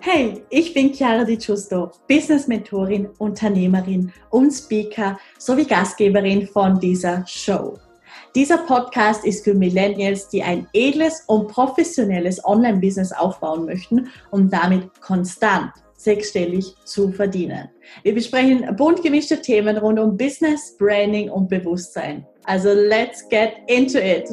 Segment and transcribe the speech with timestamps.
[0.00, 7.22] Hey, ich bin Chiara Di Giusto, Business Mentorin, Unternehmerin und Speaker sowie Gastgeberin von dieser
[7.26, 7.78] Show.
[8.34, 14.88] Dieser Podcast ist für Millennials, die ein edles und professionelles Online-Business aufbauen möchten, um damit
[15.02, 17.68] konstant sechsstellig zu verdienen.
[18.04, 22.26] Wir besprechen bunt gemischte Themen rund um Business, Branding und Bewusstsein.
[22.46, 24.28] Also let's get into it.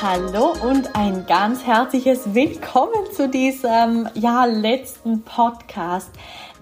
[0.00, 6.10] Hallo und ein ganz herzliches Willkommen zu diesem ja, letzten Podcast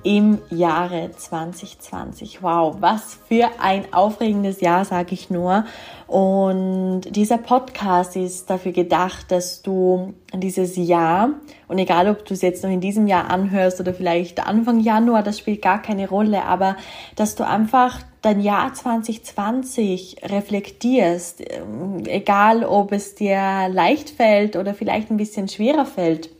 [0.04, 2.42] im Jahre 2020.
[2.42, 5.64] Wow, was für ein aufregendes Jahr, sage ich nur.
[6.06, 11.30] Und dieser Podcast ist dafür gedacht, dass du dieses Jahr,
[11.68, 15.22] und egal ob du es jetzt noch in diesem Jahr anhörst oder vielleicht Anfang Januar,
[15.22, 16.77] das spielt gar keine Rolle, aber
[17.16, 21.42] dass du einfach dein Jahr 2020 reflektierst,
[22.06, 26.33] egal ob es dir leicht fällt oder vielleicht ein bisschen schwerer fällt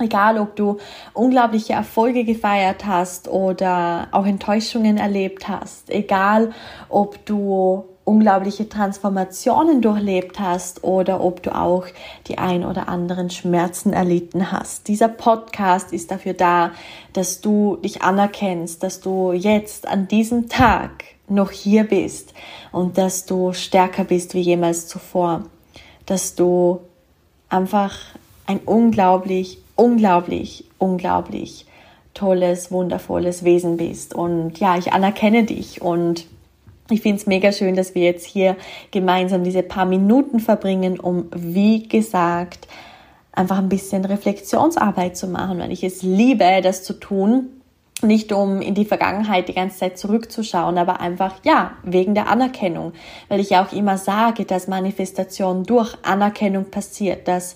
[0.00, 0.78] Egal, ob du
[1.12, 5.90] unglaubliche Erfolge gefeiert hast oder auch Enttäuschungen erlebt hast.
[5.90, 6.52] Egal,
[6.88, 11.86] ob du unglaubliche Transformationen durchlebt hast oder ob du auch
[12.26, 14.88] die ein oder anderen Schmerzen erlitten hast.
[14.88, 16.72] Dieser Podcast ist dafür da,
[17.12, 22.34] dass du dich anerkennst, dass du jetzt an diesem Tag noch hier bist
[22.72, 25.44] und dass du stärker bist wie jemals zuvor.
[26.06, 26.80] Dass du
[27.48, 27.96] einfach
[28.46, 31.64] ein unglaublich unglaublich, unglaublich
[32.12, 34.14] tolles, wundervolles Wesen bist.
[34.14, 36.26] Und ja, ich anerkenne dich und
[36.90, 38.56] ich finde es mega schön, dass wir jetzt hier
[38.90, 42.68] gemeinsam diese paar Minuten verbringen, um, wie gesagt,
[43.32, 47.48] einfach ein bisschen Reflexionsarbeit zu machen, weil ich es liebe, das zu tun.
[48.02, 52.92] Nicht um in die Vergangenheit die ganze Zeit zurückzuschauen, aber einfach, ja, wegen der Anerkennung.
[53.28, 57.54] Weil ich ja auch immer sage, dass Manifestation durch Anerkennung passiert, dass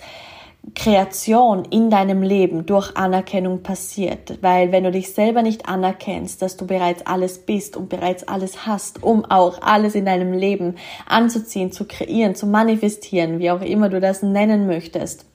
[0.74, 4.38] Kreation in deinem Leben durch Anerkennung passiert.
[4.40, 8.66] Weil wenn du dich selber nicht anerkennst, dass du bereits alles bist und bereits alles
[8.66, 10.76] hast, um auch alles in deinem Leben
[11.06, 15.26] anzuziehen, zu kreieren, zu manifestieren, wie auch immer du das nennen möchtest.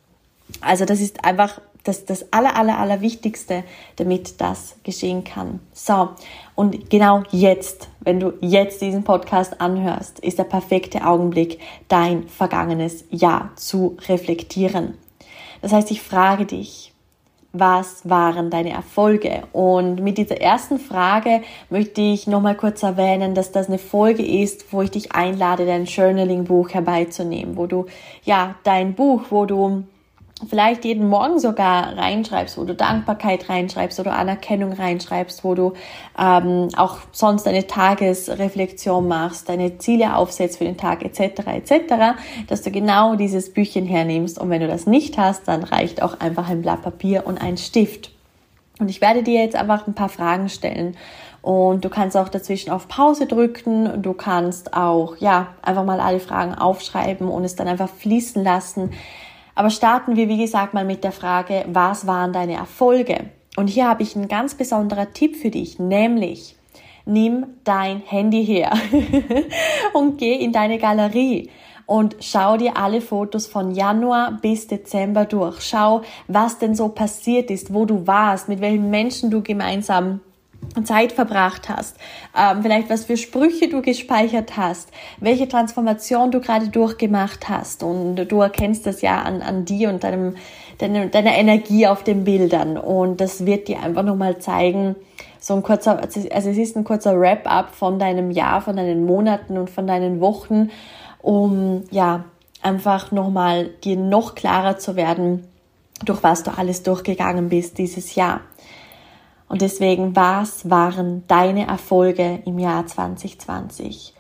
[0.62, 3.64] Also das ist einfach das, das aller, aller, aller Wichtigste,
[3.96, 5.60] damit das geschehen kann.
[5.74, 6.10] So.
[6.56, 13.06] Und genau jetzt, wenn du jetzt diesen Podcast anhörst, ist der perfekte Augenblick, dein vergangenes
[13.10, 14.96] Jahr zu reflektieren.
[15.62, 16.94] Das heißt, ich frage dich,
[17.52, 19.44] was waren deine Erfolge?
[19.54, 24.72] Und mit dieser ersten Frage möchte ich nochmal kurz erwähnen, dass das eine Folge ist,
[24.72, 27.88] wo ich dich einlade, dein Journaling-Buch herbeizunehmen, wo du,
[28.24, 29.84] ja, dein Buch, wo du
[30.48, 35.74] vielleicht jeden Morgen sogar reinschreibst, wo du Dankbarkeit reinschreibst oder Anerkennung reinschreibst, wo du
[36.18, 41.48] ähm, auch sonst eine Tagesreflexion machst, deine Ziele aufsetzt für den Tag etc.
[41.48, 41.82] etc.,
[42.48, 46.20] dass du genau dieses Büchchen hernimmst und wenn du das nicht hast, dann reicht auch
[46.20, 48.12] einfach ein Blatt Papier und ein Stift.
[48.80, 50.96] Und ich werde dir jetzt einfach ein paar Fragen stellen
[51.42, 54.02] und du kannst auch dazwischen auf Pause drücken.
[54.02, 58.92] Du kannst auch, ja, einfach mal alle Fragen aufschreiben und es dann einfach fließen lassen
[59.60, 63.26] aber starten wir, wie gesagt, mal mit der Frage, was waren deine Erfolge?
[63.58, 66.56] Und hier habe ich einen ganz besonderen Tipp für dich, nämlich
[67.04, 68.72] nimm dein Handy her
[69.94, 71.50] und geh in deine Galerie
[71.86, 75.60] und schau dir alle Fotos von Januar bis Dezember durch.
[75.60, 80.22] Schau, was denn so passiert ist, wo du warst, mit welchen Menschen du gemeinsam
[80.84, 81.98] Zeit verbracht hast,
[82.38, 84.90] ähm, vielleicht was für Sprüche du gespeichert hast,
[85.20, 90.04] welche Transformation du gerade durchgemacht hast und du erkennst das ja an, an dir und
[90.04, 90.36] deinem,
[90.78, 94.96] deiner, deiner Energie auf den Bildern und das wird dir einfach nochmal zeigen,
[95.40, 99.58] so ein kurzer, also es ist ein kurzer Wrap-up von deinem Jahr, von deinen Monaten
[99.58, 100.70] und von deinen Wochen,
[101.22, 102.26] um ja
[102.62, 105.48] einfach nochmal dir noch klarer zu werden,
[106.04, 108.42] durch was du alles durchgegangen bist dieses Jahr.
[109.50, 114.14] Und deswegen, was waren deine Erfolge im Jahr 2020?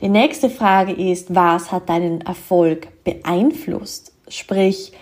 [0.00, 4.12] Die nächste Frage ist, was hat deinen Erfolg beeinflusst?
[4.28, 4.92] Sprich,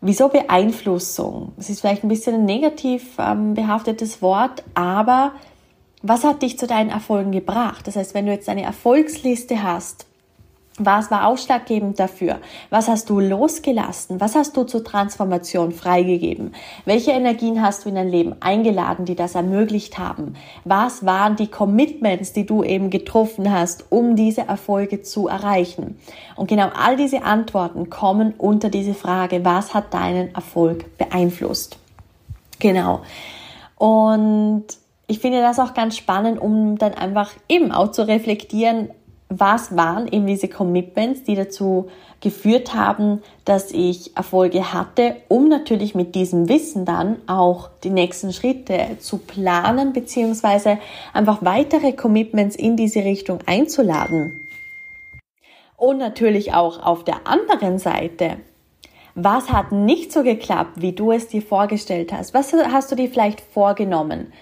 [0.00, 1.52] wieso Beeinflussung?
[1.56, 5.32] Das ist vielleicht ein bisschen ein negativ ähm, behaftetes Wort, aber
[6.02, 7.86] was hat dich zu deinen Erfolgen gebracht?
[7.86, 10.06] Das heißt, wenn du jetzt eine Erfolgsliste hast,
[10.78, 12.40] was war ausschlaggebend dafür?
[12.68, 14.20] Was hast du losgelassen?
[14.20, 16.52] Was hast du zur Transformation freigegeben?
[16.84, 20.34] Welche Energien hast du in dein Leben eingeladen, die das ermöglicht haben?
[20.64, 25.96] Was waren die Commitments, die du eben getroffen hast, um diese Erfolge zu erreichen?
[26.34, 31.78] Und genau all diese Antworten kommen unter diese Frage, was hat deinen Erfolg beeinflusst?
[32.58, 33.02] Genau.
[33.76, 34.64] Und
[35.06, 38.90] ich finde das auch ganz spannend, um dann einfach eben auch zu reflektieren,
[39.40, 41.88] was waren eben diese Commitments, die dazu
[42.20, 48.32] geführt haben, dass ich Erfolge hatte, um natürlich mit diesem Wissen dann auch die nächsten
[48.32, 50.78] Schritte zu planen, beziehungsweise
[51.12, 54.40] einfach weitere Commitments in diese Richtung einzuladen.
[55.76, 58.36] Und natürlich auch auf der anderen Seite,
[59.14, 62.34] was hat nicht so geklappt, wie du es dir vorgestellt hast?
[62.34, 64.32] Was hast du dir vielleicht vorgenommen?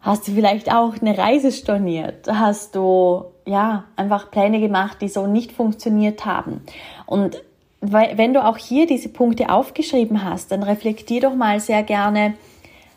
[0.00, 2.28] Hast du vielleicht auch eine Reise storniert?
[2.28, 6.62] Hast du ja einfach Pläne gemacht, die so nicht funktioniert haben?
[7.06, 7.42] Und
[7.80, 12.34] wenn du auch hier diese Punkte aufgeschrieben hast, dann reflektier doch mal sehr gerne,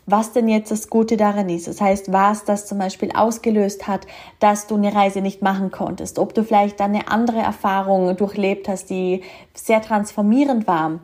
[0.07, 1.67] was denn jetzt das Gute daran ist.
[1.67, 4.07] Das heißt, was das zum Beispiel ausgelöst hat,
[4.39, 6.17] dass du eine Reise nicht machen konntest.
[6.17, 9.21] Ob du vielleicht dann eine andere Erfahrung durchlebt hast, die
[9.53, 10.99] sehr transformierend war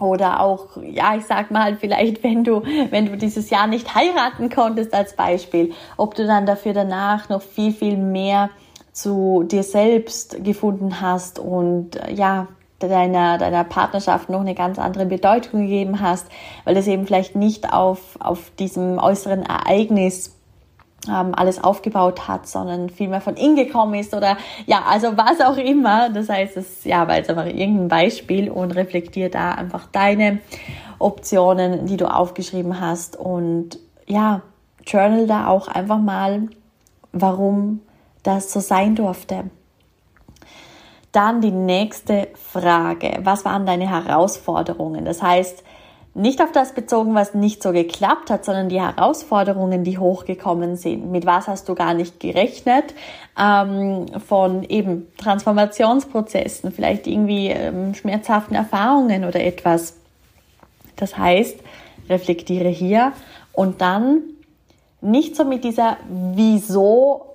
[0.00, 4.50] oder auch, ja, ich sag mal, vielleicht, wenn du, wenn du dieses Jahr nicht heiraten
[4.50, 8.50] konntest als Beispiel, ob du dann dafür danach noch viel, viel mehr
[8.94, 12.46] zu dir selbst gefunden hast und ja,
[12.78, 16.26] deiner, deiner Partnerschaft noch eine ganz andere Bedeutung gegeben hast,
[16.64, 20.36] weil es eben vielleicht nicht auf, auf diesem äußeren Ereignis
[21.08, 24.36] ähm, alles aufgebaut hat, sondern vielmehr von innen gekommen ist oder
[24.66, 26.10] ja, also was auch immer.
[26.10, 30.38] Das heißt, es ja, weil es einfach irgendein Beispiel und reflektier da einfach deine
[30.98, 34.42] Optionen, die du aufgeschrieben hast und ja,
[34.86, 36.48] journal da auch einfach mal,
[37.12, 37.80] warum
[38.24, 39.44] das so sein durfte.
[41.12, 43.20] Dann die nächste Frage.
[43.22, 45.04] Was waren deine Herausforderungen?
[45.04, 45.62] Das heißt,
[46.14, 51.10] nicht auf das bezogen, was nicht so geklappt hat, sondern die Herausforderungen, die hochgekommen sind.
[51.10, 52.94] Mit was hast du gar nicht gerechnet?
[53.38, 59.96] Ähm, von eben Transformationsprozessen, vielleicht irgendwie ähm, schmerzhaften Erfahrungen oder etwas.
[60.94, 61.58] Das heißt,
[62.08, 63.12] reflektiere hier
[63.52, 64.22] und dann
[65.00, 65.96] nicht so mit dieser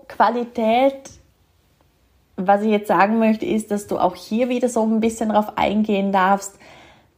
[0.09, 1.11] Wieso-Qualität.
[2.35, 5.57] Was ich jetzt sagen möchte, ist, dass du auch hier wieder so ein bisschen darauf
[5.57, 6.57] eingehen darfst,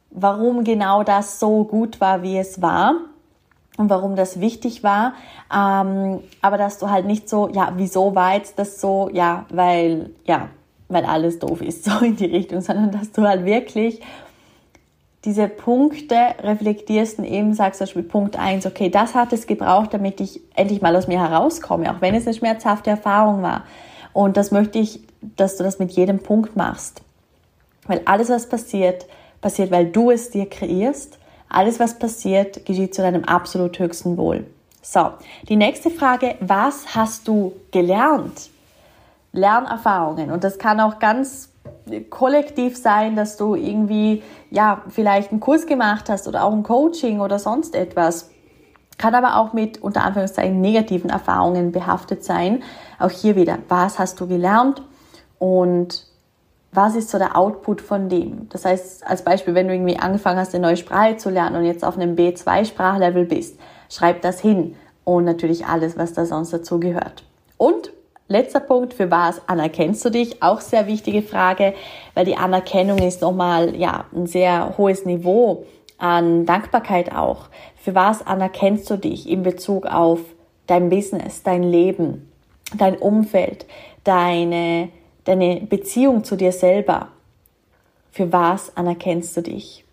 [0.09, 2.95] warum genau das so gut war, wie es war
[3.77, 5.13] und warum das wichtig war.
[5.53, 10.09] Ähm, aber dass du halt nicht so, ja, wieso war jetzt das so, ja, weil,
[10.25, 10.49] ja,
[10.89, 14.01] weil alles doof ist, so in die Richtung, sondern dass du halt wirklich
[15.23, 19.93] diese Punkte reflektierst und eben sagst zum Beispiel Punkt eins okay, das hat es gebraucht,
[19.93, 23.63] damit ich endlich mal aus mir herauskomme, auch wenn es eine schmerzhafte Erfahrung war.
[24.13, 27.01] Und das möchte ich, dass du das mit jedem Punkt machst.
[27.85, 29.05] Weil alles, was passiert,
[29.41, 31.17] passiert, weil du es dir kreierst.
[31.49, 34.45] Alles, was passiert, geschieht zu deinem absolut höchsten Wohl.
[34.81, 35.11] So,
[35.47, 38.49] die nächste Frage, was hast du gelernt?
[39.33, 40.31] Lernerfahrungen.
[40.31, 41.50] Und das kann auch ganz
[42.09, 47.19] kollektiv sein, dass du irgendwie, ja, vielleicht einen Kurs gemacht hast oder auch ein Coaching
[47.19, 48.29] oder sonst etwas.
[48.97, 52.63] Kann aber auch mit, unter Anführungszeichen, negativen Erfahrungen behaftet sein.
[52.99, 54.83] Auch hier wieder, was hast du gelernt?
[55.39, 56.05] Und
[56.71, 58.47] was ist so der Output von dem?
[58.49, 61.65] Das heißt, als Beispiel, wenn du irgendwie angefangen hast, eine neue Sprache zu lernen und
[61.65, 63.59] jetzt auf einem B2-Sprachlevel bist,
[63.89, 67.23] schreib das hin und natürlich alles, was da sonst dazu gehört.
[67.57, 67.91] Und
[68.31, 70.41] letzter Punkt, für was anerkennst du dich?
[70.41, 71.73] Auch sehr wichtige Frage,
[72.13, 75.65] weil die Anerkennung ist nochmal, ja, ein sehr hohes Niveau
[75.97, 77.49] an Dankbarkeit auch.
[77.75, 80.19] Für was anerkennst du dich in Bezug auf
[80.67, 82.31] dein Business, dein Leben,
[82.77, 83.65] dein Umfeld,
[84.03, 84.89] deine
[85.25, 87.09] deine Beziehung zu dir selber.
[88.11, 89.85] Für was anerkennst du dich?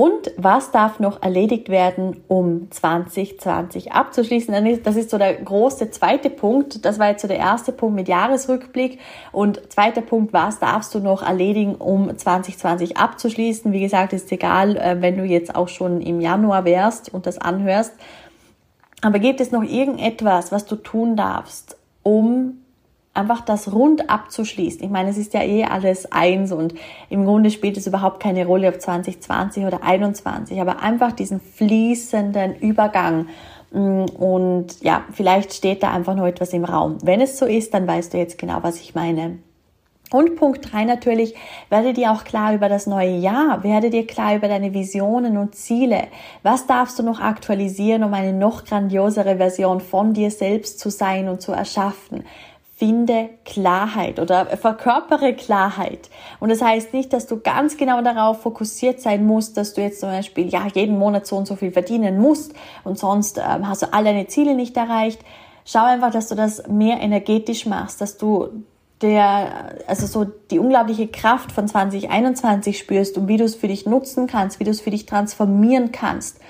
[0.00, 4.82] Und was darf noch erledigt werden, um 2020 abzuschließen?
[4.82, 6.86] Das ist so der große zweite Punkt.
[6.86, 8.98] Das war jetzt so der erste Punkt mit Jahresrückblick.
[9.30, 13.72] Und zweiter Punkt, was darfst du noch erledigen, um 2020 abzuschließen?
[13.72, 17.36] Wie gesagt, ist egal, äh, wenn du jetzt auch schon im Januar wärst und das
[17.36, 17.92] anhörst.
[19.02, 22.59] Aber gibt es noch irgendetwas, was du tun darfst, um
[23.20, 24.82] einfach das rund abzuschließen.
[24.82, 26.74] Ich meine, es ist ja eh alles eins und
[27.08, 32.56] im Grunde spielt es überhaupt keine Rolle, ob 2020 oder 21, aber einfach diesen fließenden
[32.56, 33.26] Übergang
[33.72, 36.98] mm, und ja, vielleicht steht da einfach noch etwas im Raum.
[37.02, 39.38] Wenn es so ist, dann weißt du jetzt genau, was ich meine.
[40.12, 41.36] Und Punkt drei natürlich,
[41.68, 45.54] werde dir auch klar über das neue Jahr, werde dir klar über deine Visionen und
[45.54, 46.08] Ziele.
[46.42, 51.28] Was darfst du noch aktualisieren, um eine noch grandiosere Version von dir selbst zu sein
[51.28, 52.24] und zu erschaffen?
[52.80, 56.08] Finde Klarheit oder verkörpere Klarheit.
[56.40, 60.00] Und das heißt nicht, dass du ganz genau darauf fokussiert sein musst, dass du jetzt
[60.00, 63.82] zum Beispiel ja jeden Monat so und so viel verdienen musst und sonst ähm, hast
[63.82, 65.20] du all deine Ziele nicht erreicht.
[65.66, 68.48] Schau einfach, dass du das mehr energetisch machst, dass du
[69.02, 73.84] der, also so die unglaubliche Kraft von 2021 spürst und wie du es für dich
[73.84, 76.40] nutzen kannst, wie du es für dich transformieren kannst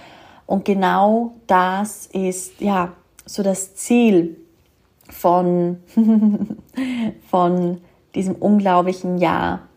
[0.47, 2.93] Und genau das ist ja
[3.27, 4.37] so das Ziel
[5.11, 5.79] von,
[7.31, 7.81] von
[8.15, 9.69] diesem unglaublichen Jahr,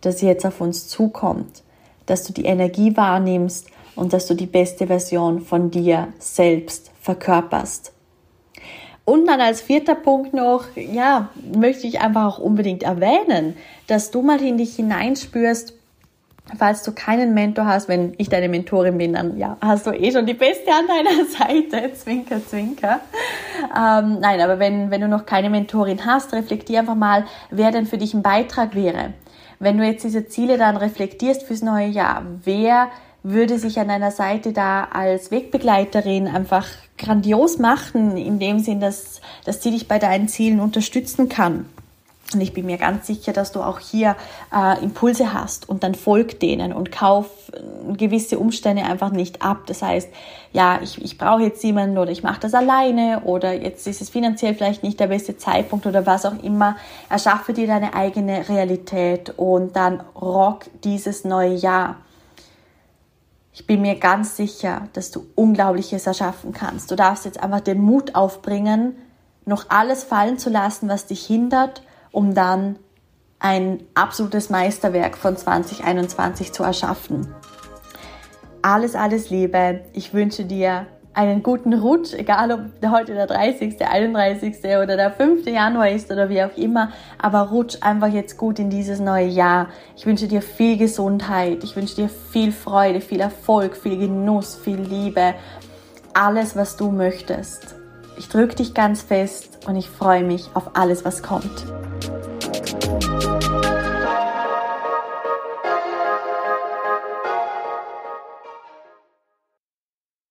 [0.00, 1.62] das jetzt auf uns zukommt,
[2.06, 7.92] dass du die Energie wahrnimmst und dass du die beste Version von dir selbst verkörperst.
[9.04, 14.20] Und dann als vierter Punkt noch, ja, möchte ich einfach auch unbedingt erwähnen, dass du
[14.20, 15.74] mal in dich hineinspürst,
[16.58, 20.12] falls du keinen Mentor hast, wenn ich deine Mentorin bin, dann ja, hast du eh
[20.12, 23.00] schon die Beste an deiner Seite, zwinker, zwinker.
[23.76, 27.86] Ähm, nein, aber wenn, wenn du noch keine Mentorin hast, reflektier einfach mal, wer denn
[27.86, 29.14] für dich ein Beitrag wäre.
[29.58, 32.88] Wenn du jetzt diese Ziele dann reflektierst fürs neue Jahr, wer
[33.22, 39.20] würde sich an deiner Seite da als Wegbegleiterin einfach grandios machen, in dem Sinn, dass,
[39.44, 41.66] dass sie dich bei deinen Zielen unterstützen kann.
[42.34, 44.16] Und ich bin mir ganz sicher, dass du auch hier
[44.52, 49.58] äh, Impulse hast und dann folg denen und kauf äh, gewisse Umstände einfach nicht ab.
[49.66, 50.08] Das heißt,
[50.52, 54.10] ja, ich, ich brauche jetzt jemanden oder ich mache das alleine oder jetzt ist es
[54.10, 56.76] finanziell vielleicht nicht der beste Zeitpunkt oder was auch immer.
[57.08, 61.96] Erschaffe dir deine eigene Realität und dann rock dieses neue Jahr.
[63.52, 66.90] Ich bin mir ganz sicher, dass du Unglaubliches erschaffen kannst.
[66.90, 68.96] Du darfst jetzt einfach den Mut aufbringen,
[69.44, 71.82] noch alles fallen zu lassen, was dich hindert
[72.16, 72.78] um dann
[73.40, 77.28] ein absolutes Meisterwerk von 2021 zu erschaffen.
[78.62, 79.80] Alles, alles Liebe.
[79.92, 84.56] Ich wünsche dir einen guten Rutsch, egal ob heute der 30., 31.
[84.64, 85.46] oder der 5.
[85.46, 89.68] Januar ist oder wie auch immer, aber rutsch einfach jetzt gut in dieses neue Jahr.
[89.94, 94.80] Ich wünsche dir viel Gesundheit, ich wünsche dir viel Freude, viel Erfolg, viel Genuss, viel
[94.80, 95.34] Liebe,
[96.14, 97.74] alles, was du möchtest.
[98.16, 101.66] Ich drücke dich ganz fest und ich freue mich auf alles, was kommt.